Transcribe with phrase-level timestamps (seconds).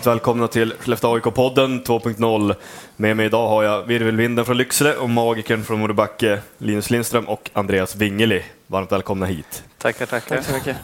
[0.00, 2.54] Varmt välkomna till Skellefteå AIK-podden 2.0.
[2.96, 7.50] Med mig idag har jag virvelvinden från Lycksele och magikern från Mordebacke, Linus Lindström och
[7.52, 8.42] Andreas Wingeli.
[8.66, 9.64] Varmt välkomna hit.
[9.78, 10.36] Tackar, tackar.
[10.36, 10.76] Tack så mycket.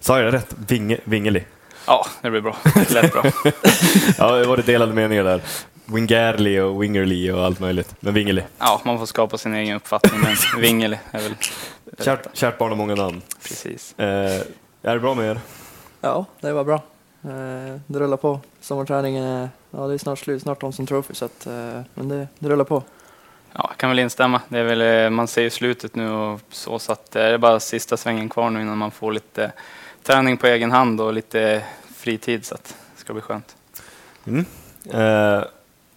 [0.00, 0.54] Sa jag det rätt?
[0.68, 1.44] Vinge, Wingeli?
[1.86, 2.56] Ja, det blir bra.
[2.74, 3.22] Det lät bra.
[4.18, 5.40] Ja, det var det delade meningar där.
[5.84, 7.94] Wingerli och Wingerli och allt möjligt.
[8.00, 8.42] Men Wingeli.
[8.58, 11.34] Ja, man får skapa sin egen uppfattning, men Wingel är väl
[11.98, 13.22] Kärt, kärt barn har många namn.
[13.42, 13.94] precis.
[13.98, 14.06] Eh,
[14.82, 15.40] är det bra med er?
[16.00, 16.82] Ja, det var bra.
[17.24, 18.40] Eh, Det rullar på.
[18.60, 22.28] Sommarträningen är, ja, det är snart slut, snart Thomson Trophy, så att, eh, men det,
[22.38, 22.82] det rullar på.
[23.52, 24.40] Ja, jag kan väl instämma.
[24.48, 27.38] Det är väl, eh, man ser ju slutet nu och så, så att det är
[27.38, 29.52] bara sista svängen kvar nu innan man får lite
[30.02, 31.62] träning på egen hand och lite
[31.96, 33.56] fritid, så att det ska bli skönt.
[34.26, 34.44] Mm.
[34.90, 35.44] Eh,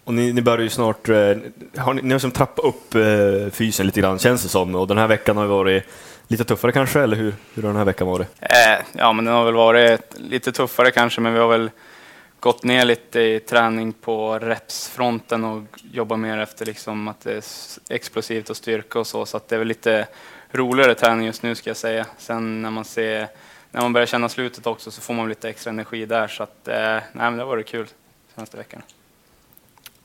[0.03, 1.35] och ni, ni börjar ju snart, eh,
[1.77, 4.75] har ni, ni har som trappat upp eh, fysen lite grann känns det som.
[4.75, 5.83] Och den här veckan har ju varit
[6.27, 8.27] lite tuffare kanske, eller hur, hur har den här veckan varit?
[8.39, 11.69] Eh, ja, men den har väl varit lite tuffare kanske, men vi har väl
[12.39, 17.43] gått ner lite i träning på repsfronten och jobbat mer efter liksom att det är
[17.95, 20.07] explosivt och styrka och så, så att det är väl lite
[20.51, 22.05] roligare träning just nu ska jag säga.
[22.17, 23.27] Sen när man ser,
[23.71, 26.67] när man börjar känna slutet också så får man lite extra energi där, så att
[26.67, 27.87] eh, nej, men det har varit kul
[28.35, 28.81] senaste veckan.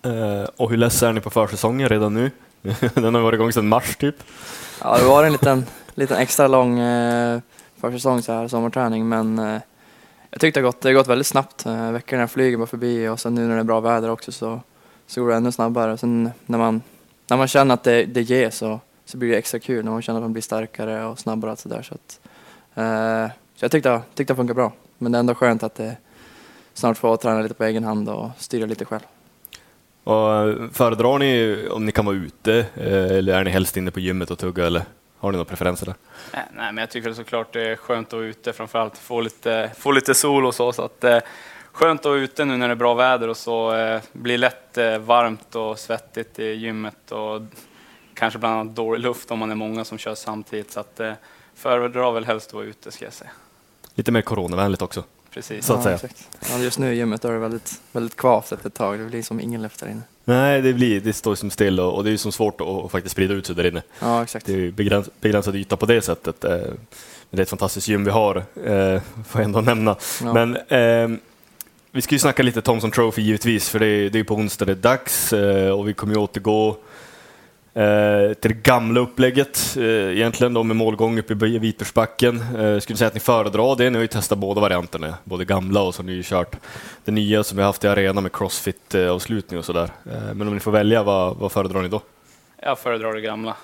[0.02, 2.30] Eh, och hur less är ni på försäsongen redan nu?
[2.94, 4.16] den har varit igång sedan mars typ.
[4.82, 7.40] Ja, det var en liten, liten extra lång eh,
[7.76, 9.60] försäsong så här, sommarträning, men eh,
[10.30, 11.66] jag tyckte det har gått, det har gått väldigt snabbt.
[11.66, 14.60] Eh, veckorna flyger bara förbi och sen nu när det är bra väder också så,
[15.06, 15.98] så går det ännu snabbare.
[15.98, 16.82] Sen när man,
[17.28, 20.02] när man känner att det, det ger så, så blir det extra kul när man
[20.02, 21.82] känner att man blir starkare och snabbare och sådär.
[21.82, 22.20] Så, att,
[22.74, 25.96] eh, så jag tyckte, tyckte det funkar bra, men det är ändå skönt att det
[26.74, 29.02] snart får träna lite på egen hand och styra lite själv.
[30.04, 33.90] Och, eh, föredrar ni om ni kan vara ute, eh, eller är ni helst inne
[33.90, 34.82] på gymmet och tugga, eller
[35.26, 35.94] har ni några preferenser där?
[36.32, 39.70] Eh, Nej, men jag tycker såklart det är skönt att vara ute, framförallt få lite,
[39.78, 40.72] få lite sol och så.
[40.72, 41.18] så att, eh,
[41.72, 43.74] skönt att vara ute nu när det är bra väder och så.
[43.74, 47.42] Eh, blir lätt eh, varmt och svettigt i gymmet och
[48.14, 50.70] kanske bland annat dålig luft om man är många som kör samtidigt.
[50.72, 51.12] Så att, eh,
[51.54, 53.30] föredrar väl helst att vara ute, ska jag säga.
[53.94, 55.04] Lite mer coronavänligt också.
[55.30, 55.66] Precis.
[55.66, 55.94] Så att säga.
[55.94, 56.28] Exakt.
[56.50, 58.98] Ja, just nu i gymmet är det väldigt, väldigt kvavt efter ett tag.
[58.98, 60.02] Det blir som ingen luft där inne.
[60.28, 62.66] Nej, det, blir, det står som still och, och det är ju som svårt att,
[62.66, 63.82] att faktiskt sprida ut sig där inne.
[64.00, 64.46] Ja, exakt.
[64.46, 66.44] Det är ju begräns, begränsad yta på det sättet.
[66.44, 69.96] Eh, men det är ett fantastiskt gym vi har, eh, får jag ändå nämna.
[70.22, 70.32] Ja.
[70.32, 71.18] Men eh,
[71.90, 74.64] vi ska ju snacka lite Thomson Trophy givetvis, för det är, det är på onsdag
[74.64, 76.76] det är dags eh, och vi kommer ju återgå
[77.82, 82.40] eh, till det gamla upplägget eh, egentligen då med målgång uppe i Vitbergsbacken.
[82.58, 83.90] Eh, skulle säga att ni föredrar det?
[83.90, 86.56] Ni har ju testat båda varianterna, både gamla och så har ni ju kört
[87.04, 89.90] det nya som vi har haft i arena med crossfit-avslutning och sådär.
[90.12, 92.00] Eh, men om ni får välja, vad, vad föredrar ni då?
[92.62, 93.56] Jag föredrar det gamla.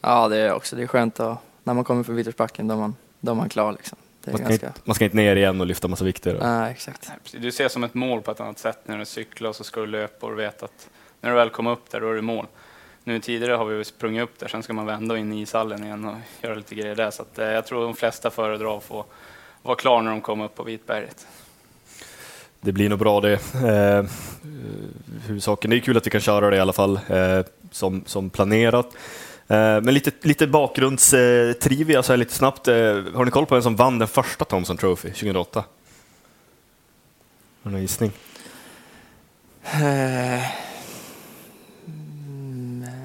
[0.00, 0.76] Ja, det är också.
[0.76, 3.48] Det är skönt att, när man kommer från Vittersbacken, då är man, då är man
[3.48, 3.98] klar liksom.
[4.24, 4.66] Det är Man ska, ganska...
[4.66, 6.34] inte, man ska inte ner igen och lyfta massa vikter.
[6.34, 7.08] och- Nej, exakt.
[7.32, 7.42] Nej.
[7.42, 9.80] Du ser som ett mål på ett annat sätt när du cyklar och så ska
[9.80, 10.88] du löpa och du vet att
[11.20, 12.46] när du väl kommer upp där, då är det mål.
[13.08, 16.04] Nu tidigare har vi sprungit upp där, sen ska man vända in i ishallen igen
[16.04, 17.10] och göra lite grejer där.
[17.10, 19.04] Så att, eh, jag tror de flesta föredrar att få
[19.62, 21.26] vara klar när de kommer upp på Vitberget.
[22.60, 23.32] Det blir nog bra det.
[23.54, 24.04] Eh,
[25.26, 28.30] huvudsaken, det är kul att vi kan köra det i alla fall eh, som, som
[28.30, 28.86] planerat.
[29.48, 32.68] Eh, men lite, lite bakgrundstrivia så här lite snabbt.
[32.68, 32.74] Eh,
[33.14, 35.64] har ni koll på vem som vann den första Thomson Trophy 2008?
[37.62, 38.12] Har ni någon gissning?
[39.64, 40.68] Eh,
[41.86, 42.98] mm, eh,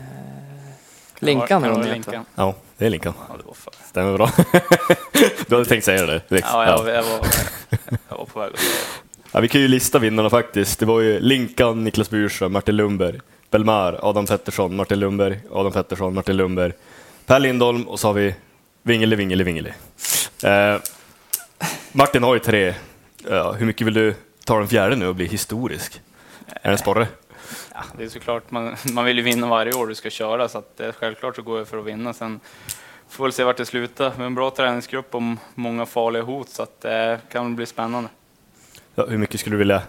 [1.25, 1.93] Linkan Kan är hon heter.
[1.93, 2.25] Linkan?
[2.35, 3.13] Ja, det är Linkan.
[3.29, 3.73] Ja, det var för.
[3.89, 4.31] Stämmer bra.
[5.47, 6.47] du hade tänkt säga det direkt.
[6.51, 7.19] Ja, jag, jag, var,
[8.09, 9.29] jag var på väg att säga det.
[9.31, 10.79] Ja, vi kan ju lista vinnarna faktiskt.
[10.79, 13.19] Det var ju Linkan, Niklas Burström, Martin Lundberg,
[13.51, 16.73] Belmar, Adam Pettersson, Martin Lundberg, Adam Pettersson, Martin Lundberg,
[17.25, 18.35] Per Lindholm och så har vi
[18.83, 19.73] Vingeli, Vingeli, Vingeli.
[20.43, 20.75] Eh,
[21.91, 22.73] Martin har ju tre.
[23.29, 24.15] Ja, hur mycket vill du
[24.45, 26.01] ta den fjärde nu och bli historisk?
[26.47, 27.07] Är det en sporre?
[27.73, 30.57] Ja, det är såklart, man, man vill ju vinna varje år du ska köra, så
[30.57, 32.13] att, självklart så går jag för att vinna.
[32.13, 32.39] Sen
[33.09, 34.11] får vi väl se vart det slutar.
[34.17, 35.21] Med en bra träningsgrupp och
[35.55, 38.09] många farliga hot, så att det kan bli spännande.
[38.95, 39.81] Ja, hur mycket skulle du vilja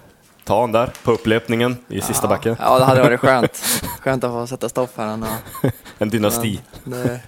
[0.45, 2.29] ta han där på upplöpningen i sista ja.
[2.29, 2.57] backen?
[2.61, 3.57] Ja, det hade varit skönt.
[4.01, 5.07] Skönt att få sätta stopp här.
[5.07, 5.27] ändå.
[5.99, 6.61] En dynasti.
[6.85, 7.21] Men Det,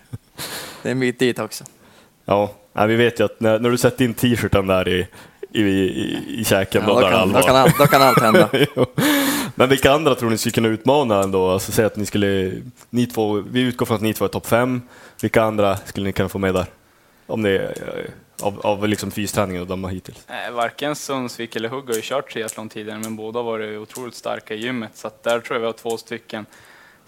[0.83, 1.65] det är en bit dit också.
[2.25, 2.51] Ja,
[2.87, 5.07] vi vet ju att när, när du sätter in t-shirten där i,
[5.53, 8.49] i, i, i käken, Ja, då, då, kan, då, kan allt, då kan allt hända.
[9.59, 11.51] Men vilka andra tror ni skulle kunna utmana ändå?
[11.51, 12.53] Alltså säg att ni skulle,
[12.91, 14.83] ni två, vi utgår från att ni två är topp fem.
[15.23, 16.67] Vilka andra skulle ni kunna få med där?
[17.27, 20.25] Om det är eh, av, av liksom fysträningen och döma hittills.
[20.29, 24.15] Nej, varken Sundsvik eller Hugg har ju kört triathlon tidigare, men båda har varit otroligt
[24.15, 26.47] starka i gymmet, så att där tror jag vi har två stycken.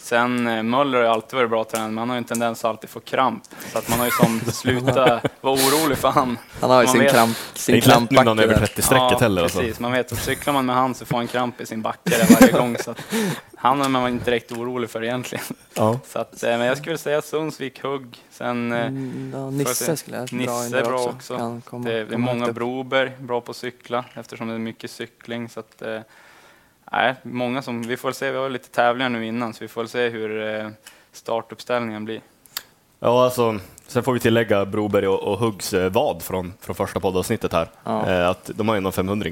[0.00, 2.64] Sen eh, Möller har ju alltid varit bra tränare, men han har ju en tendens
[2.64, 3.42] att alltid få kramp.
[3.72, 6.38] Så att man har ju som slutat vara orolig för han.
[6.60, 7.98] Han har ju Man sin vet- kramp, Det är sin inte lätt
[8.36, 8.82] nu är över klampbacke där.
[8.82, 9.42] 30-strecket heller.
[9.42, 9.58] Alltså.
[9.60, 9.80] precis.
[9.80, 12.52] Man vet att cyklar man med han så får han kramp i sin backe varje
[12.52, 12.76] gång.
[12.78, 13.02] Så att
[13.56, 15.44] han är man inte direkt orolig för egentligen.
[15.74, 15.98] Ja.
[16.08, 19.96] Så att, eh, men jag skulle säga Sundsvik, Hugg, sen eh, Mm, ja, Nisse se.
[19.96, 21.08] skulle jag Nisse är bra också.
[21.10, 21.36] också.
[21.36, 22.52] Kan komma, det, det är många.
[22.52, 25.48] Broberg, bra på att cykla eftersom det är mycket cykling.
[25.48, 26.00] Så att, eh,
[26.92, 29.86] nej, många som, vi får se, vi har lite tävlingar nu innan så vi får
[29.86, 30.68] se hur eh,
[31.12, 32.20] startuppställningen blir.
[33.00, 37.00] ja, alltså, sen får vi tillägga Broberg och, och Huggs eh, vad från, från första
[37.00, 37.68] poddavsnittet här.
[37.84, 38.06] Ja.
[38.10, 39.30] Eh, att de har ju någon 500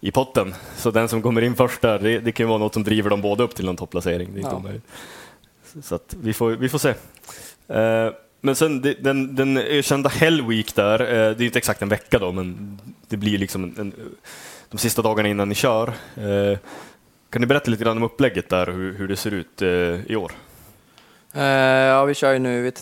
[0.00, 0.54] i potten.
[0.76, 3.10] Så den som kommer in först där, det, det kan ju vara något som driver
[3.10, 4.34] dem båda upp till någon topplacering.
[4.34, 4.80] Det är inte Ja.
[5.72, 6.94] Så- Så att vi, får, vi får se.
[7.68, 11.88] Eh, men sen den, den ökända Hell Week där, eh, det är inte exakt en
[11.88, 12.78] vecka då, men
[13.08, 13.92] det blir liksom en, en,
[14.74, 15.88] de sista dagarna innan ni kör.
[16.16, 16.58] Eh,
[17.30, 19.68] kan ni berätta lite grann om upplägget där, hur, hur det ser ut eh,
[20.12, 20.32] i år?
[21.32, 22.72] Eh, ja, vi kör ju nu,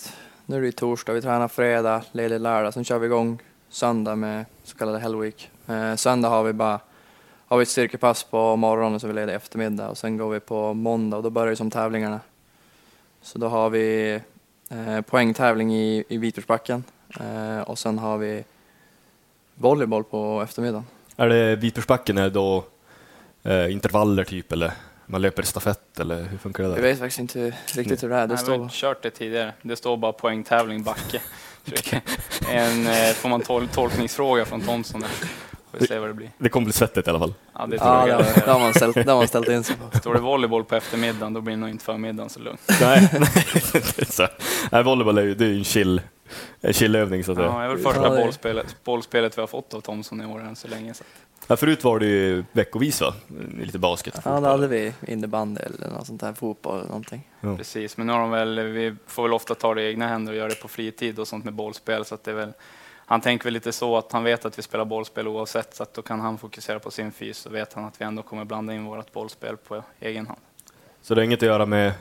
[0.47, 4.45] nu är det torsdag, vi tränar fredag, ledig lördag, sen kör vi igång söndag med
[4.65, 5.51] så kallade Hell Week.
[5.67, 6.81] Eh, söndag har vi bara
[7.47, 10.75] har vi ett styrkepass på morgonen så vi leder eftermiddag och sen går vi på
[10.75, 12.21] måndag och då börjar ju som tävlingarna.
[13.23, 14.21] Så då har vi
[14.71, 16.85] eh, poängtävling i, i Vitbergsbacken
[17.21, 18.45] eh, och sen har vi
[19.55, 20.85] volleyboll på eftermiddagen.
[21.23, 22.65] Är det Vitbergsbacken är det då
[23.45, 24.73] eh, intervaller typ, eller
[25.07, 26.83] man löper stafett, eller hur funkar det Jag där?
[26.83, 28.27] vet faktiskt inte riktigt hur det är.
[28.27, 28.69] Det Nej, vi har står...
[28.69, 29.53] kört det tidigare.
[29.63, 31.21] Det står bara poängtävling backe.
[31.65, 32.03] Det
[32.51, 35.09] en, eh, får man tol tolkningsfråga från Thomson där.
[35.71, 36.31] Får vi se vad det blir.
[36.39, 37.35] Det kommer bli svettigt i alla fall.
[37.59, 38.17] Ja, det tror Ja, det jag.
[38.17, 39.99] har, det har man ställt, det har man ställt in sig på.
[39.99, 42.61] Står det volleyboll på eftermiddagen, då blir det nog inte förmiddagen så lugnt.
[42.81, 43.09] Nej,
[43.73, 44.29] det är så.
[44.73, 46.01] Nej, volleyboll är ju, det är ju en chill,
[46.61, 47.49] en chillövning så att säga.
[47.49, 50.27] Ja, det är väl Ja, första är- bollspelet, bollspelet vi har fått av Thomson i
[50.27, 50.95] år än så länge.
[50.95, 51.05] Så.
[51.47, 53.15] Ja, förut var det ju veckovis va?
[53.63, 54.21] Lite basket.
[54.25, 57.29] Ja, då hade vi innebandy eller något sånt där, fotboll eller någonting.
[57.41, 57.57] Ja.
[57.57, 60.33] Precis, men nu har de väl, vi får väl ofta ta det i egna händer
[60.33, 62.05] och göra det på fritid och sånt med bollspel.
[62.05, 62.53] Så att det är väl,
[63.07, 65.95] han tänker väl lite så att han vet att vi spelar bollspel oavsett, så att
[65.95, 68.75] då kan han fokusera på sin fys så vet han att vi ändå kommer blanda
[68.75, 70.41] in vårt bollspel på egen hand.
[71.03, 71.93] Så det har inget att göra med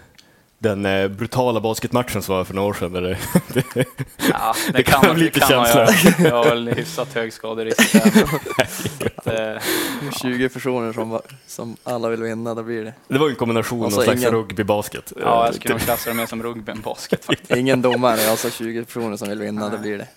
[0.62, 2.96] den eh, brutala basketmatchen som var för några år sedan?
[2.96, 3.20] Eller?
[3.54, 5.68] det, Ja, det, Det kan kan, bli lite känsla.
[5.82, 5.90] göra.
[6.30, 8.40] Jag har väl hyfsat hög skaderisk där.
[9.56, 9.62] Eh,
[10.22, 12.94] 20 personer som, som alla vill vinna, då blir det.
[13.08, 15.14] det var ju en kombination av Och så någon slags ingen- rugby-basket.
[15.22, 17.52] ja, jag skulle nog klassa det mer som rugby än basket faktiskt.
[17.52, 20.08] Ingen domare, alltså 20 personer som vill vinna, då blir det.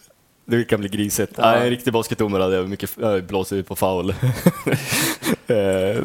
[0.44, 1.32] Det kan bli grisigt.
[1.36, 1.54] Ja.
[1.54, 4.10] En riktig basketdomare hade jag mycket jag blåser ut på foul.
[5.46, 6.02] eh,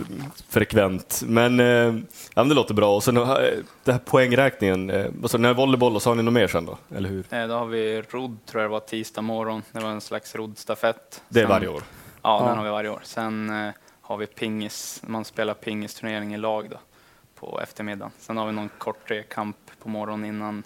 [0.50, 1.21] frekvent.
[1.25, 1.94] Men, eh, ja,
[2.36, 2.95] men det låter bra.
[2.95, 3.27] Och sen eh,
[3.83, 4.89] det här poängräkningen.
[4.89, 6.77] Eh, alltså, när volleyboll, och så har ni något mer sen då?
[6.95, 7.25] Eller hur?
[7.30, 9.63] Eh, Då har vi rodd, tror jag det var tisdag morgon.
[9.71, 11.21] Det var en slags roddstafett.
[11.30, 11.83] Det är Sen- varje år.
[12.21, 12.47] Ja, Ja.
[12.47, 13.00] den har vi varje år.
[13.03, 16.77] Sen eh, har vi pingis, man spelar pingisturnering i lag då,
[17.39, 18.12] på eftermiddagen.
[18.19, 20.63] Sen har vi någon kort trekamp på morgonen innan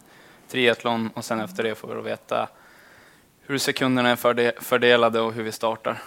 [0.52, 2.48] triathlon och sen efter det får vi då veta
[3.45, 6.01] hur sekunderna är förde- fördelade och hur vi startar.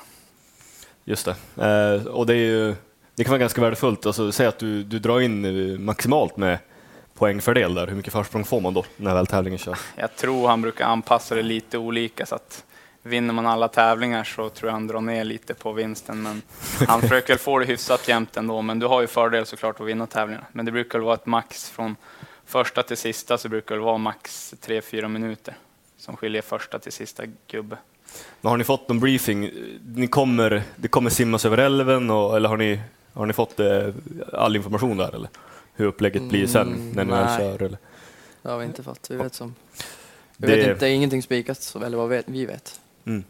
[1.04, 1.64] Just det.
[1.66, 2.74] Eh, och det, är ju,
[3.14, 4.06] det kan vara ganska värdefullt.
[4.06, 6.58] Alltså, säg att du, du drar in maximalt med
[7.14, 7.86] poängfördel där.
[7.86, 9.78] Hur mycket försprång får man då när väl tävlingen körs?
[9.96, 12.64] Jag tror han brukar anpassa det lite olika så att
[13.02, 16.22] vinner man alla tävlingar så tror jag han drar ner lite på vinsten.
[16.22, 16.42] Men
[16.88, 18.62] han försöker få det hyfsat jämnt ändå.
[18.62, 20.46] Men du har ju fördel såklart att vinna tävlingarna.
[20.52, 21.96] Men det brukar vara ett max från
[22.46, 25.54] första till sista så brukar det vara max 3-4 minuter
[26.06, 27.76] som skiljer första till sista gubbe.
[28.40, 29.50] Men har ni fått någon briefing?
[29.94, 32.80] Ni kommer, det kommer simmas över älven och, eller har ni,
[33.12, 33.88] har ni fått eh,
[34.32, 35.14] all information där?
[35.14, 35.28] Eller?
[35.74, 37.38] Hur upplägget blir sen Mm, när ni nej.
[37.38, 37.62] kör?
[37.62, 37.78] Eller?
[38.42, 39.10] Det har vi inte fått.
[39.10, 39.54] Vi vet som...
[40.36, 42.80] Vi Det- vet inte, det är ingenting spikat, så- eller vad vet, vi vet.
[43.04, 43.24] Mm.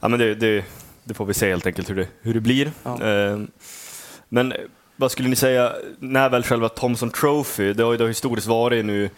[0.00, 0.64] Ja, men det, det,
[1.04, 2.72] det får vi se helt enkelt hur det, hur det blir.
[2.82, 3.02] Ja.
[3.02, 3.38] Eh,
[4.28, 4.52] men
[4.96, 8.84] vad skulle ni säga, när väl själva Thomson Trophy, det har ju då historiskt varit
[8.84, 9.10] nu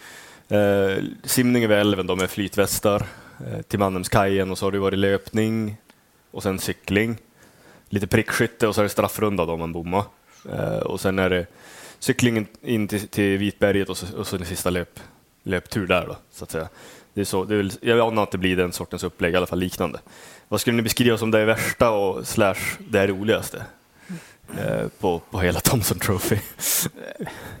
[0.49, 3.05] eh, simning över älven då med flytvästar
[3.47, 5.77] eh, till Mannhemskajen och så har det varit löpning
[6.31, 7.17] och sen cykling.
[7.89, 10.03] Lite prickskytte och så är det straffrunda då om man bommar.
[10.51, 11.45] Eh, och sen är det
[11.99, 14.99] cyklingen in till, till Vitberget och så, och så den sista löp,
[15.43, 16.67] löptur där då, så att säga.
[17.13, 19.37] Det är så, det är väl, jag anar att det blir den sortens upplägg, i
[19.37, 19.99] alla fall liknande.
[20.47, 23.63] Vad skulle ni beskriva som det värsta och slash det roligaste
[24.99, 26.37] på, på hela Thomson Trophy?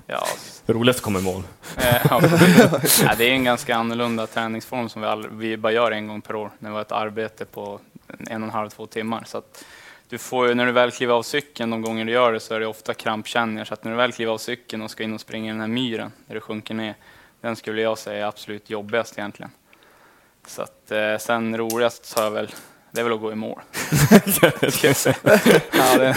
[0.07, 0.23] Ja,
[0.65, 1.43] Roligast kommer i mål.
[1.77, 3.15] Eh, ja.
[3.17, 6.35] det är en ganska annorlunda träningsform som vi, all, vi bara gör en gång per
[6.35, 9.23] år när vi har ett arbete på en och en halv, två timmar.
[9.27, 9.65] Så att
[10.09, 12.59] du får när du väl kliver av cykeln, de gånger du gör det, så är
[12.59, 13.65] det ofta krampkänningar.
[13.65, 15.61] Så att när du väl kliver av cykeln och ska in och springa i den
[15.61, 16.95] här myren, där du sjunker ner,
[17.41, 19.51] den skulle jag säga är absolut jobbigast egentligen.
[20.47, 22.49] Så att, eh, sen roligast så har jag väl,
[22.95, 23.59] det är väl att gå i mål.
[24.41, 26.15] Ja, det,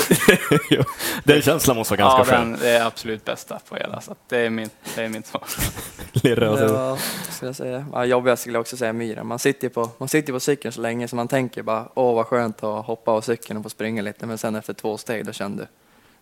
[1.24, 2.50] Den känslan måste vara ganska ja, skön.
[2.52, 5.26] den, det är absolut bästa på hela, så att det är mitt, det är mitt
[5.26, 5.42] svar.
[6.12, 6.64] Lirra, alltså.
[6.66, 7.86] Ja, vad skulle jag säga?
[7.92, 9.26] Ja, jobbigast skulle jag också säga myren.
[9.26, 12.26] Man sitter på, man sitter på cykeln så länge så man tänker bara åh vad
[12.26, 14.26] skönt att hoppa av cykeln och få springa lite.
[14.26, 15.68] Men sen efter två steg då kände du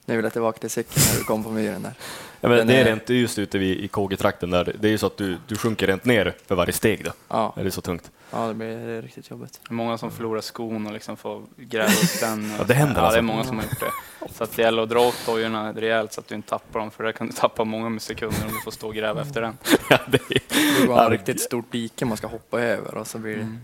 [0.09, 1.93] nu vill jag tillbaka till cykeln när du kom på myren där.
[2.41, 4.75] Ja, men Den det är är- rent just ute vid, i KG-trakten där.
[4.81, 7.11] Det är ju så att du, du sjunker rent ner för varje steg då.
[7.29, 8.11] Ja, Det är så tungt.
[8.31, 9.61] Ja det blir riktigt jobbigt.
[9.63, 12.53] Det är många som förlorar skon och liksom får gräva upp den.
[12.59, 13.19] Ja, det händer Ja, det alltså.
[13.19, 13.93] är många som har gjort det.
[14.35, 16.91] Så att det gäller att dra åt dojorna rejält så att du inte tappar dem,
[16.91, 19.59] för där kan du tappa många sekunder om du får stå och gräva efter den.
[19.91, 20.41] Ja, det är,
[20.81, 23.57] Det går Ja, en riktigt stort dike man ska hoppa över och så blir det,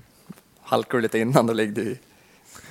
[0.62, 1.97] halkar du lite innan då ligger du,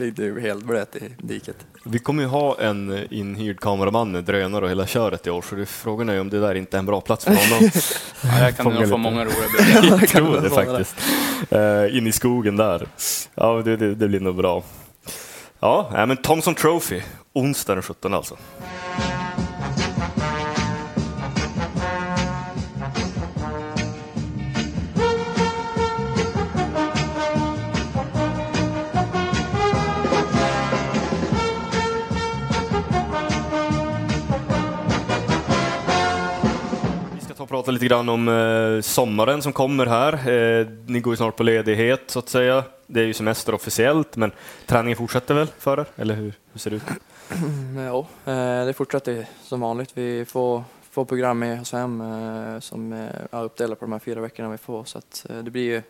[0.01, 1.55] ligger du helt blöt i diket.
[1.85, 5.65] vi kommer ju ha en inhyrd kameraman, en drönare och hela köret i år, så
[5.65, 7.69] frågan är ju om det där inte är en bra plats för honom.
[8.23, 9.47] Ja, jag kan Fånga nog få många roliga
[9.81, 9.97] bilder.
[9.99, 10.95] Jag tror det faktiskt.
[11.53, 12.87] Uh, in i skogen där.
[13.35, 14.63] Ja, det, det, det blir nog bra.
[15.59, 17.01] Ja, men Thomson Trophy,
[17.33, 18.37] onsdag den 17 alltså.
[37.61, 40.13] Prata lite grann om eh, sommaren som kommer här.
[40.13, 42.63] Eh, ni går ju snart på ledighet så att säga.
[42.87, 44.31] Det är ju semester officiellt, men
[44.65, 45.85] träningen fortsätter väl för er?
[45.95, 46.83] Eller hur, hur ser det ut?
[47.75, 47.99] Ja,
[48.31, 49.91] eh, det fortsätter som vanligt.
[49.93, 52.93] Vi får, får program i HSM eh, som
[53.31, 55.81] är uppdelat på de här fyra veckorna vi får så att det blir ju,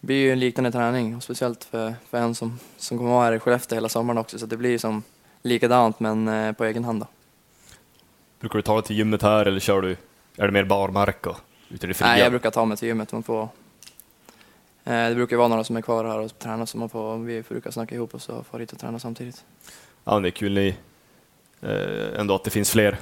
[0.00, 3.32] blir ju en liknande träning och speciellt för, för en som, som kommer vara här
[3.32, 5.02] i Skellefteå hela sommaren också så det blir som
[5.42, 7.06] likadant men på egen hand då.
[8.40, 9.96] Brukar du ta dig till gymmet här eller kör du,
[10.36, 11.36] är det mer barmark och
[11.68, 12.08] ute i det fria?
[12.08, 13.12] Nej, jag brukar ta mig till gymmet.
[13.12, 13.42] Man får,
[14.84, 17.42] eh, det brukar vara några som är kvar här och tränar så man får, vi
[17.42, 19.44] brukar snacka ihop oss och få dit och träna samtidigt.
[20.04, 20.76] Ja, det är kul ni,
[21.60, 22.98] eh, ändå att det finns fler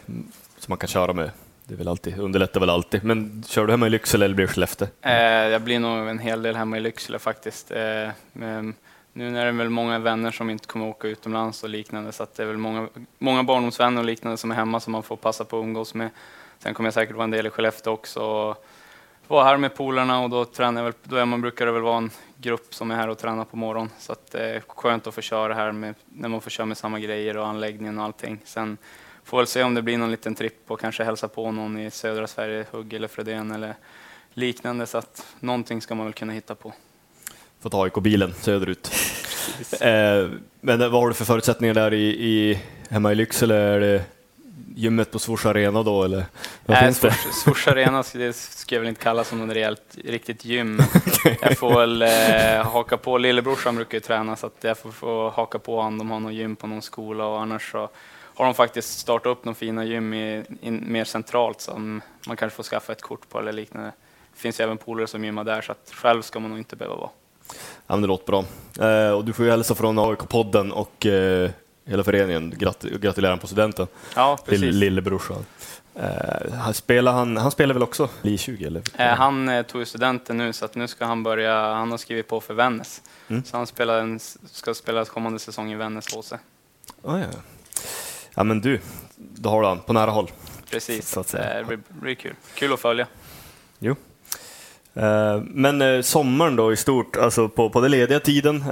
[0.58, 1.30] som man kan köra med.
[1.64, 3.04] Det är väl alltid, underlättar väl alltid.
[3.04, 4.88] Men kör du hemma i Lycksele eller blir det Skellefteå?
[5.00, 7.70] Eh, jag blir nog en hel del hemma i Lycksele faktiskt.
[7.70, 8.74] Eh, men
[9.12, 12.34] nu är det väl många vänner som inte kommer åka utomlands och liknande, så att
[12.34, 15.44] det är väl många, många barndomsvänner och liknande som är hemma som man får passa
[15.44, 16.10] på att umgås med.
[16.62, 18.20] Sen kommer jag säkert vara en del i Skellefteå också.
[18.20, 18.64] Och
[19.28, 21.82] vara här med polarna och då tränar jag väl, då är man, brukar det väl
[21.82, 23.90] vara en grupp som är här och tränar på morgonen.
[23.98, 26.76] Så att det är skönt att få köra här med, när man får köra med
[26.78, 28.38] samma grejer och anläggningen och allting.
[28.44, 28.76] Sen
[29.24, 31.90] får väl se om det blir någon liten tripp och kanske hälsa på någon i
[31.90, 33.74] södra Sverige, Hugg eller Fredén eller
[34.34, 34.86] liknande.
[34.86, 36.72] Så att någonting ska man väl kunna hitta på.
[37.60, 38.90] Får ta AIK-bilen söderut.
[39.80, 40.28] eh,
[40.60, 43.54] men vad har du för förutsättningar där i, i, hemma i Lycksele?
[43.54, 44.04] Är det
[44.76, 46.24] gymmet på Svors Arena då eller
[46.66, 50.44] vad Nej, finns Svors Arena ska- ska jag väl inte kalla som något rejält, riktigt
[50.44, 50.80] gym.
[51.40, 55.30] Jag får väl eh, haka på, lillebrorsan brukar ju träna så att jag får, får
[55.30, 55.98] haka på honom.
[55.98, 57.88] De har någon gym på någon skola och annars så
[58.34, 62.56] har de faktiskt startat upp några fina gym i, in, mer centralt som man kanske
[62.56, 63.92] får skaffa ett kort på eller liknande.
[64.34, 66.76] Det finns ju även polare som gymmar där så att själv ska man nog inte
[66.76, 67.10] behöva vara.
[67.86, 68.44] Ja, men det låter bra.
[68.88, 71.50] Eh, och du får ju hälsa från AIK-podden och eh,
[71.84, 72.54] hela föreningen.
[72.58, 74.74] Grat gratulerar på studenten, Ja, precis.
[74.74, 75.44] lillebrorsan.
[75.94, 78.82] Eh, han, spelar han, han spelar väl också i 20 eller?
[78.98, 82.28] Eh, han eh, tog studenten nu så att nu ska han börja, han har skrivit
[82.28, 83.02] på för Vännäs.
[83.28, 83.44] Mm.
[83.44, 86.32] Så han spelar en, ska spela kommande säsong i Vännäs HC.
[87.04, 87.26] Ah, ja.
[88.34, 88.80] ja, men du,
[89.16, 90.30] då har du han på nära håll.
[90.70, 91.62] Precis, Så att säga.
[91.62, 92.34] det blir, kul.
[92.54, 93.06] Kul att följa.
[93.78, 93.96] Jo.
[95.42, 98.64] Men sommaren då i stort, alltså på, på den lediga tiden,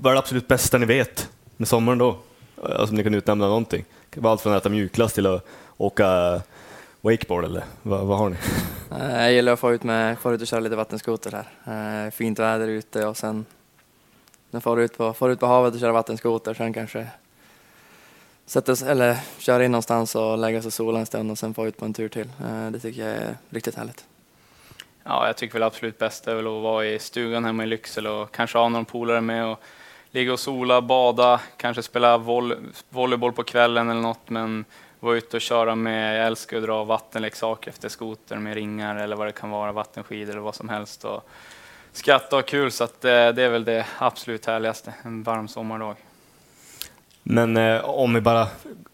[0.00, 2.18] vad är det absolut bästa ni vet med sommaren då?
[2.62, 3.84] Eh, Alltså om ni kan utnämna någonting.
[4.10, 6.40] Det vara allt från att äta mjukglass till att åka
[7.00, 8.36] wakeboard eller vad, vad har ni?
[9.00, 12.06] Eh, Jag gillar att få ut, med, få ut och köra lite vattenskoter här.
[12.06, 13.46] Eh, Fint väder ute och sen
[14.50, 16.54] när får ut på, får ut på havet och köra vattenskoter.
[16.54, 17.06] Sen kanske
[18.46, 21.66] sätta eller köra in någonstans och lägga sig och sola en stund och sen få
[21.66, 22.28] ut på en tur till.
[22.44, 24.04] Eh, Det tycker jag är riktigt härligt.
[25.04, 28.10] Ja, jag tycker väl absolut bäst är väl att vara i stugan hemma i Lycksele
[28.10, 29.60] och kanske ha någon polare med och
[30.12, 32.54] ligga och sola, bada, kanske spela voll,
[32.88, 34.64] volleyboll på kvällen eller något, men
[35.00, 39.16] vara ute och köra med, jag älskar att dra vattenleksaker efter skoter med ringar eller
[39.16, 41.04] vad det kan vara, vattenskidor eller vad som helst.
[41.04, 41.28] Och
[41.92, 45.48] skratta och ha kul, så att eh, det är väl det absolut härligaste, en varm
[45.48, 45.96] sommardag.
[47.22, 48.46] Men eh, om vi bara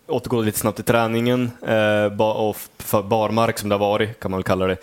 [0.07, 4.39] återgår lite snabbt till träningen eh, och för barmark som det har varit, kan man
[4.39, 4.77] väl kalla det.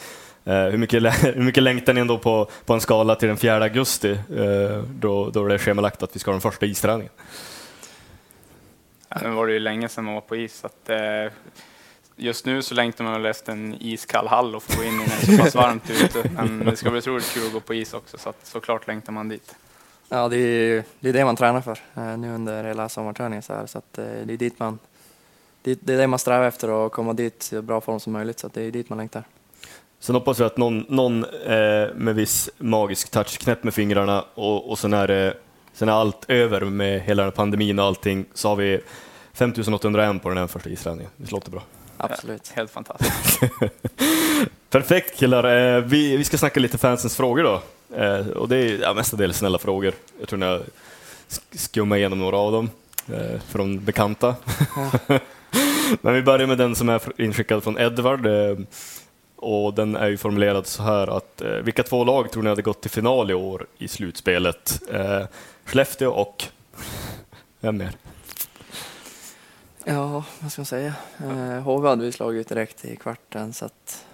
[0.46, 3.64] Eh, hur, mycket, hur mycket längtar ni ändå på, på en skala till den 4
[3.64, 7.12] augusti, eh, då, då det är schemalagt att vi ska ha den första isträningen?
[9.10, 11.32] Ja, nu var det ju länge sedan man var på is, så att, eh,
[12.16, 15.32] just nu så längtar man väl efter en iskall hall och få gå in det
[15.32, 16.30] är så pass varmt ute.
[16.36, 19.14] Men det ska bli otroligt kul att gå på is också, så att, såklart längtar
[19.14, 19.56] man dit.
[20.10, 21.80] Ja, det är, det är det man tränar för
[22.18, 24.80] nu under hela sommarträningen så här, så att det är dit man
[25.62, 28.48] det, är det man strävar efter att komma dit i bra form som möjligt så
[28.48, 29.24] att det är dit man längtar.
[30.06, 34.70] Sen hoppas vi att någon, någon eh, med viss magisk touch knäpp med fingrarna och,
[34.70, 35.34] och sen, är det,
[35.74, 38.80] sen är allt över med hela pandemin och allting så har vi
[39.34, 41.12] 5801 på den här första isträningen.
[41.18, 41.64] Det låter bra.
[41.98, 42.52] Absolut.
[42.56, 43.40] Helt fantastiskt.
[44.70, 45.44] Perfekt killar.
[45.76, 47.62] Eh, vi, vi ska snacka lite fansens frågor då.
[47.98, 49.94] Eh, och det är ja, mestadels snälla frågor.
[50.20, 50.58] Jag tror ni har
[51.30, 52.70] sk- skummat igenom några av dem
[53.14, 54.36] eh, från bekanta.
[56.02, 58.28] Men vi börjar med den som är inskickad från Edvard.
[59.36, 62.62] Och den är ju formulerad så här att eh, vilka två lag tror ni hade
[62.62, 64.82] gått till final i år i slutspelet?
[64.92, 65.22] Eh,
[65.66, 66.44] Skellefteå och
[67.60, 67.92] vem mer?
[69.84, 70.94] Ja, vad ska man säga?
[71.20, 74.06] Eh, HV hade vi slagit ut direkt i kvarten så att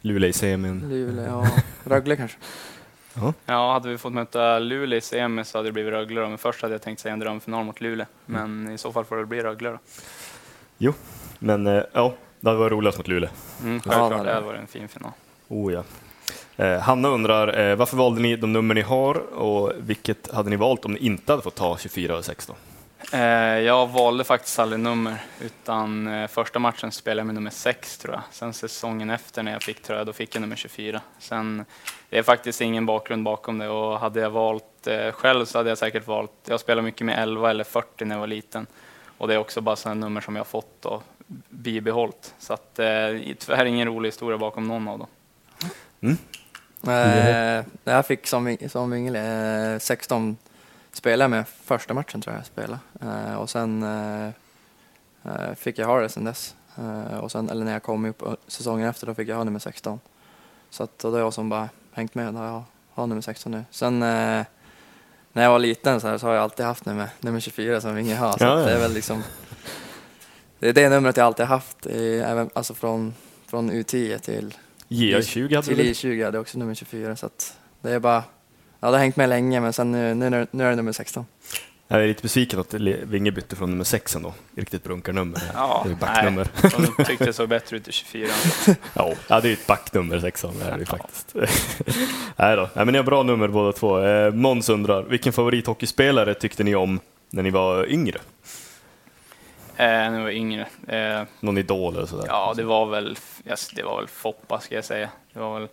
[0.00, 0.88] Luleå i semin.
[0.88, 1.48] Luleå, ja,
[1.84, 2.38] Rögle kanske.
[3.46, 6.38] Ja, hade vi fått möta Luleå i semi så hade det blivit Rögle då, men
[6.38, 8.06] först hade jag tänkt säga en drömfinal mot Luleå.
[8.26, 9.78] Men i så fall får det bli Rögle då.
[11.38, 12.14] Men eh, ja,
[12.46, 13.30] det hade varit roligast mot Luleå.
[13.62, 15.10] Mm, Ja, självklart, det det hade varit en fin final.
[15.48, 15.82] Oh ja.
[16.56, 20.56] Eh, Hanna undrar, eh, varför valde ni de nummer ni har och vilket hade ni
[20.56, 22.56] valt om ni inte hade fått ta 24 och 16?
[23.12, 23.20] Eh,
[23.58, 28.14] jag valde faktiskt aldrig nummer, utan eh, första matchen spelade jag med nummer 6 tror
[28.14, 28.22] jag.
[28.30, 31.00] Sen säsongen efter när jag fick tröja, då fick jag nummer 24.
[31.18, 31.64] Sen,
[32.10, 35.68] det är faktiskt ingen bakgrund bakom det och hade jag valt eh, själv så hade
[35.68, 38.66] jag säkert valt, jag spelade mycket med 11 eller 40 när jag var liten.
[39.18, 41.02] Och det är också bara sådana nummer som jag har fått och
[41.48, 42.34] bibehållit.
[42.38, 42.86] Så att, eh,
[43.38, 45.08] tyvärr ingen rolig historia bakom någon av dem.
[46.86, 50.36] Eh, jag fick som, som vingel eh, 16
[50.92, 52.78] spelade med första matchen tror jag jag spelade.
[53.00, 54.26] Eh, och sen eh,
[55.24, 56.54] eh, fick jag ha det sen dess.
[56.78, 59.58] Eh, och sen, eller när jag kom upp säsongen efter då fick jag ha nummer
[59.58, 60.00] 16.
[60.70, 62.34] Så att, det är jag som bara hängt med.
[62.34, 62.62] Då jag
[62.94, 63.64] har nummer 16 nu.
[63.70, 64.44] Sen eh,
[65.32, 67.94] när jag var liten så, här, så har jag alltid haft nummer, nummer 24 som
[67.94, 68.38] vingel har.
[68.38, 68.76] Så Ja, att det ja.
[68.76, 69.22] är väl liksom
[70.58, 73.14] det är det numret jag alltid haft, i, även, alltså från,
[73.46, 74.54] från U10 till
[74.88, 75.92] JA20 hade till du väl?
[75.92, 78.24] I20 hade också nummer 24 så att det är bara,
[78.80, 81.26] ja det har hängt med länge men sen nu, nu, nu är det nummer 16.
[81.88, 84.34] Jag är lite besviken att Vinge bytte från nummer 6 ändå.
[84.56, 85.42] Riktigt brunkarnummer.
[85.54, 86.48] Ja, det är backnummer.
[86.62, 88.28] nej, de tyckte det såg bättre ut i 24.
[88.94, 91.34] Ja, det är ju ett backnummer 6 det är det faktiskt.
[92.36, 94.00] Nej då, Nej, men ni har bra nummer båda två.
[94.00, 98.18] Eh, Måns undrar, vilken favorithockeyspelare tyckte ni om när ni var yngre?
[99.76, 100.66] Eh, när jag var yngre.
[100.88, 102.24] Eh, Någon idol eller sådär?
[102.28, 105.08] Ja, det var väl, yes, det var väl Foppa ska jag säga.
[105.32, 105.68] Det var väl,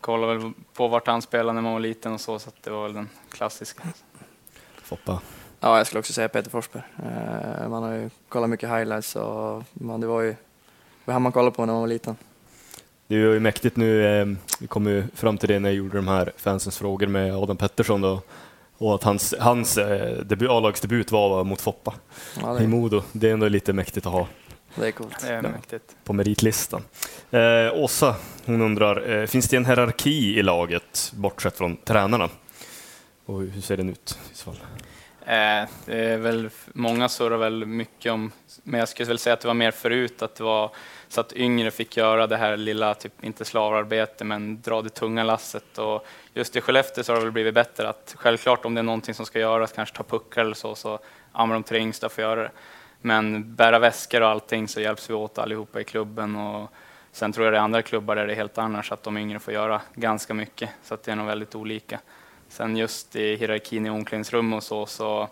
[0.00, 2.70] kollade väl på vart han spelade när man var liten och så, så att det
[2.70, 3.82] var väl den klassiska.
[4.82, 5.20] Foppa.
[5.60, 6.82] Ja jag skulle också säga Peter Forsberg.
[6.98, 10.34] Eh, man har ju kollat mycket highlights och man, det var ju
[11.04, 12.16] det hann man kolla på när man var liten.
[13.06, 14.26] Det är ju mäktigt nu, eh,
[14.60, 17.56] vi kom ju fram till det när jag gjorde de här fansens frågor med Adam
[17.56, 18.20] Pettersson då,
[18.78, 21.94] och att hans, hans eh, debut, A-lagsdebut var mot Foppa
[22.42, 23.02] Ja, i det, Modo.
[23.12, 24.26] Det är ändå lite mäktigt att ha
[24.74, 25.20] det är coolt.
[25.20, 25.96] Det är mäktigt.
[26.04, 26.82] på meritlistan.
[27.30, 32.28] Eh, Åsa, hon undrar, eh, finns det en hierarki i laget bortsett från tränarna?
[33.26, 34.56] Och hur ser den ut i så fall?
[35.26, 39.40] Eh, det är väl, många surrar väl mycket om, men jag skulle väl säga att
[39.40, 40.70] det var mer förut, att det var
[41.08, 45.24] så att yngre fick göra det här lilla, typ inte slavarbete, men dra det tunga
[45.24, 45.78] lasset.
[45.78, 48.82] Och just i Skellefteå så har det väl blivit bättre att självklart om det är
[48.82, 50.98] någonting som ska göras, kanske ta puckar eller så, så
[51.32, 52.50] ja, men de tre yngsta får göra det.
[53.00, 56.36] Men bära väskor och allting så hjälps vi åt allihopa i klubben.
[56.36, 56.70] Och
[57.12, 59.38] sen tror jag det är andra klubbar där det är helt annars, att de yngre
[59.38, 60.70] får göra ganska mycket.
[60.82, 62.00] Så att det är nog väldigt olika.
[62.48, 65.28] Sen just i hierarkin i omklädningsrum och så, så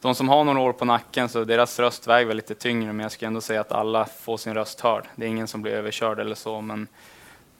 [0.00, 3.00] de som har några år på nacken, så deras röst väger väl lite tyngre, men
[3.02, 5.04] jag skulle ändå säga att alla får sin röst hörd.
[5.16, 6.86] Det är ingen som blir överkörd eller så, men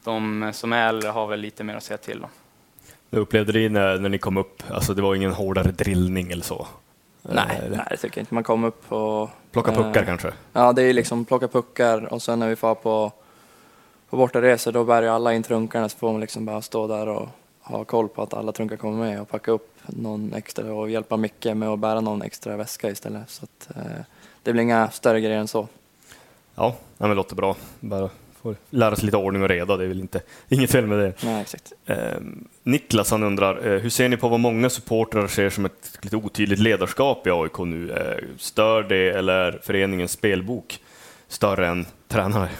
[0.03, 2.29] de som är äldre har väl lite mer att säga till om.
[3.11, 4.63] Hur upplevde ni när, när ni kom upp?
[4.71, 6.67] Alltså det var ingen hårdare drillning eller så?
[7.21, 8.33] Nej, Eh, nej, det tycker jag inte.
[8.33, 9.29] Man kom upp och...
[9.51, 10.33] Plocka puckar eh, kanske?
[10.53, 13.11] Ja, det är liksom plocka puckar och sen när vi får på,
[14.09, 17.07] på bortaresor då bär ju alla in trunkarna så får man liksom bara stå där
[17.07, 17.29] och
[17.69, 21.17] ha koll på att alla trunkar kommer med och packa upp någon extra och hjälpa
[21.17, 23.29] Micke med att bära någon extra väska istället.
[23.29, 24.01] Så att, eh,
[24.43, 25.67] det blir inga större grejer än så.
[26.55, 27.55] Ja, men låter bra.
[27.79, 28.09] Bara
[28.41, 31.13] får lära sig lite ordning och reda, det är väl inte, inget fel med det.
[31.23, 31.73] Nej, exakt.
[31.85, 31.97] Eh,
[32.63, 36.15] Niklas han undrar, eh, hur ser ni på vad många supportrar ser som ett lite
[36.15, 37.91] otydligt ledarskap i AIK nu?
[37.91, 40.79] Eh, stör det eller är föreningens spelbok
[41.27, 42.49] större än tränare?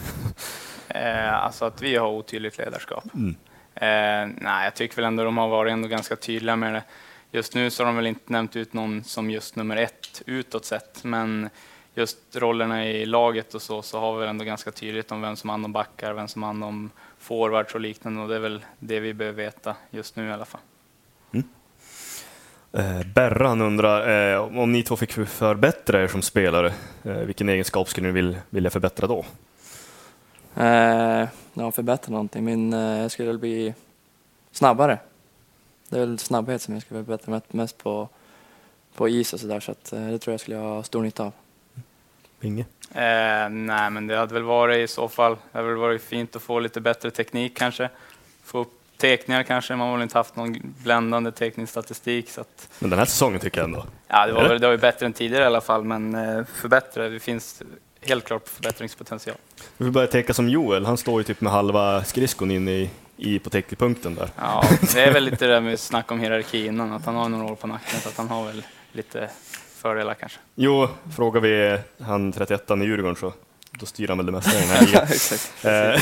[0.92, 3.04] Eh, alltså att vi har otydligt ledarskap.
[3.14, 3.36] Mm.
[3.80, 6.84] Eh, nej, jag tycker väl ändå de har varit ändå ganska tydliga med det.
[7.32, 10.66] just nu så har de väl inte nämnt ut någon som just nummer ett utåt
[10.66, 11.50] sett, men
[11.96, 15.50] just rollerna i laget och så, så har vi ändå ganska tydligt om vem som
[15.50, 19.00] hand om backar, vem som hand om forwards och liknande och det är väl det
[19.00, 20.62] vi behöver veta just nu i alla fall.
[22.74, 27.90] Eh, Berran undrar eh, om ni två fick förbättra er som spelare, eh, vilken egenskap
[27.90, 29.26] skulle ni vilja förbättra då?
[31.54, 32.46] Ja, förbättra någonting.
[32.46, 33.74] Min, eh, jag skulle väl bli
[34.52, 35.00] snabbare.
[35.90, 38.10] Det är väl snabbhet som jag skulle förbättra mest- på,
[38.96, 41.32] på is och sådär så att eh, det tror jag skulle ha stor nytta av.
[42.42, 42.62] Inge?
[42.92, 46.36] Eh, nej, men det hade väl varit i så fall, det hade väl varit fint
[46.36, 47.90] att få lite bättre teknik kanske.
[48.44, 52.30] Få upp teckningar kanske, man har väl inte haft någon bländande teckningsstatistik.
[52.30, 53.86] Så att, Men den här säsongen tycker jag ändå.
[54.08, 56.44] ja, det var, väl, det var ju bättre än tidigare i alla fall, men eh,
[56.46, 57.62] förbättra, det finns
[58.02, 59.38] helt klart förbättringspotential.
[59.78, 62.90] Vi får börja tänka som Joel, han står ju typ med halva skridskon in i,
[63.18, 64.30] i på täckpunkten där.
[64.38, 67.30] Ja, det är väl lite det där med snack om hierarki innan, att han har
[67.30, 69.30] några år på nacken, så att han har väl lite
[69.76, 70.40] fördelar kanske.
[70.56, 73.34] Jo, frågar vi han 31 i Djurgården så
[73.72, 75.08] då styr han väl det mesta i den här ligan.
[75.64, 76.02] Eh,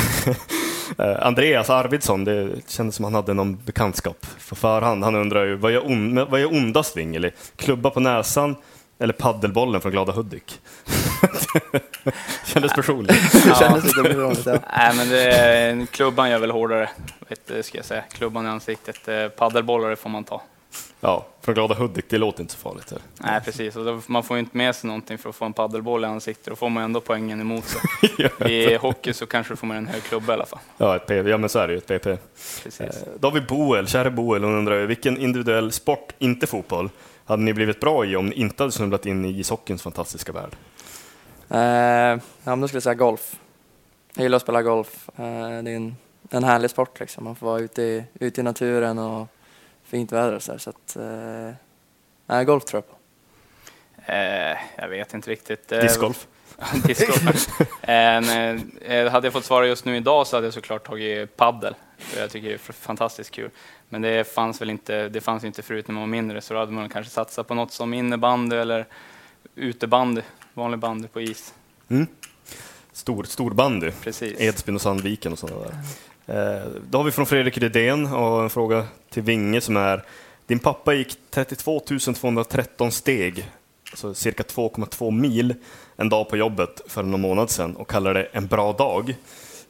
[1.07, 5.03] eh, Andreas Arvidsson, det kändes som han hade någon bekantskap på förhand.
[5.03, 7.31] Han undrar ju, vad är, on, vad är ondast Wingeli?
[7.55, 8.55] Klubba på näsan
[8.99, 10.59] eller paddelbollen från Glada Hudik?
[12.45, 13.31] kändes personligt.
[13.33, 14.41] Det kändes lite beroende.
[14.45, 14.59] Ja.
[14.77, 16.89] Nej, men det är, klubban gör väl hårdare,
[17.27, 18.01] vet, ska jag säga.
[18.01, 19.07] Klubban i ansiktet.
[19.07, 20.41] Eh, Paddelbollar får man ta.
[20.99, 22.91] Ja, från Glada Hudik, det låter inte så farligt.
[22.91, 22.99] Här.
[23.17, 23.75] Nej, precis.
[23.75, 26.45] Och man får ju inte med sig någonting för att få en paddelboll i ansiktet.
[26.45, 27.81] Då får man ändå poängen emot sig.
[28.71, 30.59] I hockey så kanske du får med en hög klubba i alla fall.
[30.77, 31.11] Ja, ett PP.
[31.29, 32.03] ja, men så är det ju, ett PP.
[32.63, 32.79] Precis.
[32.81, 36.89] Eh, Då har vi Boel, kära Boel, hon undrar vilken individuell sport, inte fotboll,
[37.25, 40.55] hade ni blivit bra i om ni inte hade snubblat in i ishockeyns fantastiska värld?
[41.49, 43.39] Eh, ja, men då skulle jag säga golf.
[44.13, 45.09] Jag gillar att spela golf.
[45.15, 45.95] Eh, det är en,
[46.29, 47.23] en härlig sport liksom.
[47.23, 49.27] Man får vara ute i, ute i naturen och
[49.83, 50.95] fint väder och så, där, så att,
[52.27, 52.97] eh, golf tror jag på.
[54.11, 55.71] Eh, jag vet inte riktigt.
[55.71, 56.27] Eh, Discgolf?
[56.85, 57.47] Discgolf.
[57.81, 61.75] eh, eh, hade jag fått svara just nu idag så hade jag såklart tagit paddel.
[61.97, 63.49] För jag tycker det är fantastiskt kul.
[63.89, 66.59] Men det fanns väl inte, det fanns inte förut när man var mindre så då
[66.59, 68.85] hade man kanske satsat på något som innebandy eller
[69.55, 70.21] utebandy,
[70.57, 71.53] vanlig bandy på is.
[71.89, 72.07] Mm.
[72.93, 74.39] Stor, storbandy, Precis.
[74.39, 75.75] Edsbyn och Sandviken och sådana där.
[76.57, 80.03] Eh, Då har vi från Fredrik Rydén och en fråga till Vinge som är
[80.45, 83.51] Din pappa gick 32 213 steg,
[83.91, 85.55] alltså cirka 2,2 mil,
[85.95, 89.15] en dag på jobbet för någon månad sedan och kallade det en bra dag.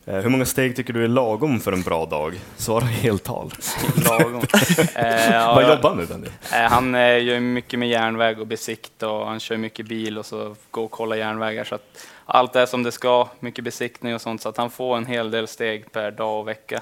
[0.08, 2.40] Eh, Hur många steg tycker du är lagom för en bra dag?
[2.58, 3.52] Svara heltal.
[4.06, 4.42] Lagom.
[4.96, 6.28] Eh, Vad jobbar han med Benny?
[6.54, 10.26] Eh, Han eh, gör mycket med järnväg och besikta och han kör mycket bil och
[10.26, 11.64] så går och kollar järnvägar.
[11.64, 11.78] Så
[12.26, 15.32] allt är som det ska, mycket besiktning och sånt, så att han får en hel
[15.32, 16.82] del steg per dag och vecka.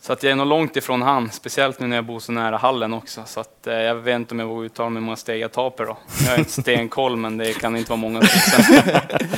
[0.00, 2.56] Så att jag är nog långt ifrån han, speciellt nu när jag bor så nära
[2.56, 3.22] hallen också.
[3.26, 5.52] Så att, eh, jag vet inte om jag vågar uttala mig hur många steg jag
[5.52, 5.96] tar per dag.
[6.24, 9.00] Jag har inte stenkoll, men det kan inte vara många stycken.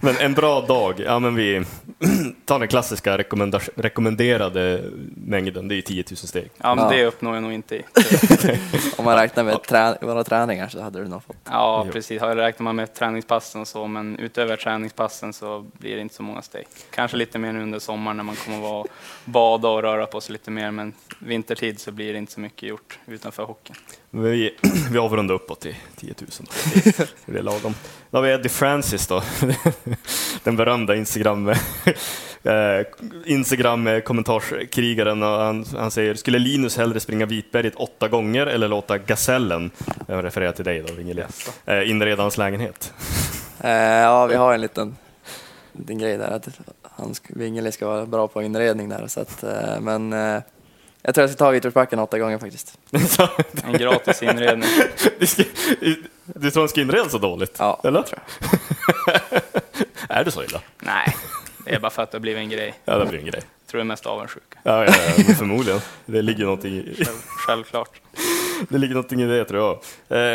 [0.00, 1.64] Men en bra dag, ja men vi
[2.44, 3.18] tar den klassiska
[3.76, 4.84] rekommenderade
[5.16, 6.50] mängden, det är ju 10 000 steg.
[6.56, 6.90] Ja, men Ja.
[6.90, 7.82] det uppnår jag nog inte i.
[8.96, 11.36] Om man räknar med trä, våra träningar så hade du nog fått.
[11.44, 12.22] Ja, precis.
[12.22, 16.42] Räknat man med träningspassen och så, men utöver träningspassen så blir det inte så många
[16.42, 16.66] steg.
[16.94, 18.86] Kanske lite mer nu under sommaren när man kommer vara
[19.24, 22.68] bada och röra på sig lite mer, men vintertid så blir det inte så mycket
[22.68, 23.76] gjort utanför hockeyn.
[24.10, 24.56] Vi,
[24.92, 26.28] vi avrundar uppåt till 10 000.
[27.26, 27.74] Det är lagom.
[28.10, 29.22] Då har vi Eddie Francis då.
[30.44, 31.56] Den berömda Instagram, eh,
[33.24, 35.22] Instagram kommentarskrigaren.
[35.22, 39.70] Och han, han säger, skulle Linus hellre springa Vitberget åtta gånger eller låta Gasellen,
[40.06, 41.28] jag refererar till dig då, Wingelia,
[41.66, 42.92] eh, inreda hans lägenhet?
[43.60, 44.96] Eh, ja, vi har en liten,
[45.72, 46.48] liten grej där att
[46.98, 49.06] han Wingeli ska vara bra på inredning där.
[49.06, 50.42] Så att, eh, men eh,
[51.02, 52.78] jag tror jag ska ta Vitorsbacken åtta gånger faktiskt.
[53.64, 54.68] En gratis inredning.
[55.18, 55.42] du, ska,
[56.24, 57.56] du tror han ska inreda så dåligt?
[57.58, 58.02] Ja, Eller?
[58.02, 58.20] tror
[60.08, 60.60] är det så illa?
[60.78, 61.16] Nej,
[61.64, 62.74] det är bara för att det har blivit en grej.
[62.84, 63.42] Ja, det blir en grej.
[63.60, 64.58] Jag tror det är mest avundsjuka.
[64.62, 65.80] Ja, ja, ja förmodligen.
[66.06, 68.00] Det ligger någonting i, Själv, självklart.
[68.68, 69.72] Det ligger någonting i det tror jag.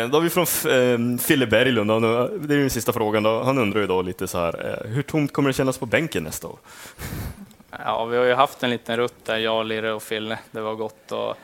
[0.02, 3.22] Eh, då har vi från eh, Fille Berglund, han, det är den sista frågan.
[3.22, 3.42] Då.
[3.42, 6.24] Han undrar ju då lite så här, eh, hur tomt kommer det kännas på bänken
[6.24, 6.58] nästa år?
[7.84, 10.38] Ja, vi har ju haft en liten rutt där, jag, Lirre och Fille.
[10.50, 11.36] Det var gott att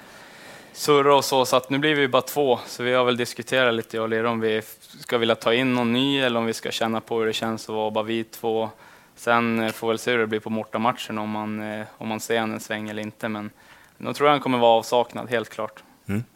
[0.73, 2.59] surra och så, så att nu blir vi bara två.
[2.67, 4.63] Så vi har väl diskuterat lite, jag och Lirre, om vi
[5.01, 7.69] ska vilja ta in någon ny eller om vi ska känna på hur det känns
[7.69, 8.71] att vara bara vi två.
[9.17, 12.09] Sen eh, får får väl se hur det blir på Morta-matchen, om man, eh, om
[12.09, 13.29] man ser en sväng eller inte.
[13.29, 13.51] Men
[13.99, 15.83] nog tror jag han kommer vara avsaknad, helt klart.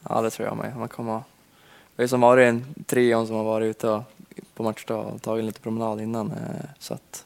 [0.08, 0.76] Ja, det tror jag med.
[0.76, 1.20] Man kommer,
[1.96, 4.02] vi har som varit en trion som har varit ute
[4.54, 6.30] på matchdag och tagit lite promenad innan.
[6.30, 6.36] Eh,
[6.78, 7.24] så att,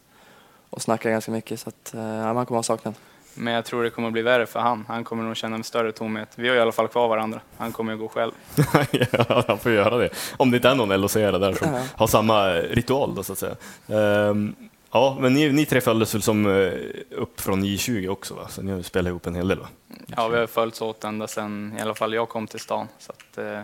[0.70, 2.94] och snackat ganska mycket, så att eh, ja, man kommer ha saknat.
[3.34, 4.84] Men jag tror det kommer bli värre för han.
[4.88, 6.28] Han kommer nog känna en större tomhet.
[6.34, 7.40] Vi har i alla fall kvar varandra.
[7.56, 8.32] Han kommer ju gå själv.
[8.90, 10.08] ja, han får göra det.
[10.37, 11.80] Om det inte är någon loc där som Ja.
[11.96, 13.56] har samma ritual då, så att säga.
[13.88, 14.54] Ehm,
[14.90, 16.72] ja, men ni, ni tre följdes väl som eh,
[17.11, 18.48] upp från J20 också, va?
[18.48, 19.59] så ni har spelat ihop en hel del?
[19.59, 19.68] Va?
[20.07, 22.88] Ja, vi har följts åt ända sedan i alla fall jag kom till stan.
[22.98, 23.61] Så att, eh,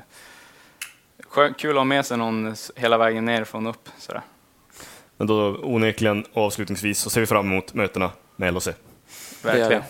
[1.58, 3.88] kul att ha med sig någon hela vägen ner från upp.
[3.98, 4.22] Sådär.
[5.16, 8.68] Men då onekligen avslutningsvis så ser vi fram emot mötena med LHC.
[9.42, 9.82] Verkligen.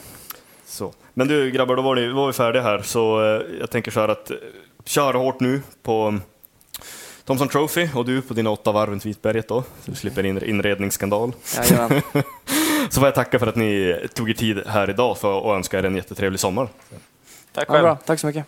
[0.66, 0.92] Så.
[1.14, 4.00] Men du grabbar, då var, ni, var vi färdiga här, så eh, jag tänker så
[4.00, 4.36] här att eh,
[4.84, 6.18] köra hårt nu på
[7.24, 10.44] Thomson Trophy och du på dina åtta varv runt Vitberget då, så du slipper in,
[10.44, 11.32] inredningsskandal.
[11.56, 12.02] Jajamän.
[12.90, 15.78] Så får jag tacka för att ni tog er tid här idag för att önska
[15.78, 16.68] er en jättetrevlig sommar.
[17.52, 17.82] Tack Ja, själv.
[17.82, 18.46] bra, tack så mycket.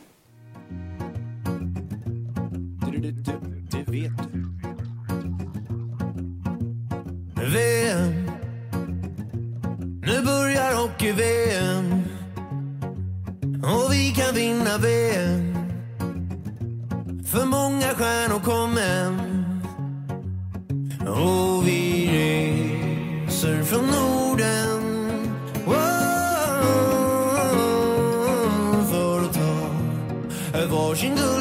[7.34, 8.30] VM.
[10.02, 12.02] Nu börjar hockey-VM.
[13.62, 15.45] Och vi kan vinna VM.
[17.30, 19.20] För många stjärnor kom hem
[21.08, 22.08] Och vi
[23.26, 24.82] reser från Norden.
[25.66, 25.76] Oh, oh,
[28.30, 31.35] oh, För att ta varsin guld.